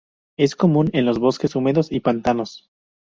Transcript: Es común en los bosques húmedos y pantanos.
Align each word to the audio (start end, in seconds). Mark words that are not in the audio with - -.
Es 0.35 0.55
común 0.55 0.89
en 0.93 1.05
los 1.05 1.19
bosques 1.19 1.55
húmedos 1.55 1.91
y 1.91 1.99
pantanos. 1.99 2.71